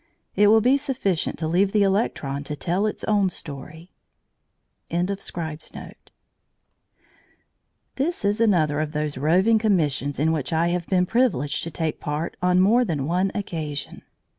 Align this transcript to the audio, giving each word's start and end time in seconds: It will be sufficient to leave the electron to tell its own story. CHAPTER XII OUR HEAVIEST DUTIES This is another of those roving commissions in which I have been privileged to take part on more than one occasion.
It 0.35 0.47
will 0.47 0.61
be 0.61 0.77
sufficient 0.77 1.37
to 1.37 1.47
leave 1.47 1.73
the 1.73 1.83
electron 1.83 2.43
to 2.45 2.55
tell 2.55 2.87
its 2.87 3.03
own 3.03 3.29
story. 3.29 3.91
CHAPTER 4.89 5.15
XII 5.15 5.31
OUR 5.35 5.43
HEAVIEST 5.49 5.73
DUTIES 5.73 5.95
This 7.97 8.25
is 8.25 8.41
another 8.41 8.79
of 8.79 8.93
those 8.93 9.19
roving 9.19 9.59
commissions 9.59 10.19
in 10.19 10.31
which 10.31 10.51
I 10.51 10.69
have 10.69 10.87
been 10.87 11.05
privileged 11.05 11.61
to 11.65 11.69
take 11.69 11.99
part 11.99 12.35
on 12.41 12.59
more 12.59 12.83
than 12.83 13.05
one 13.05 13.31
occasion. 13.35 14.01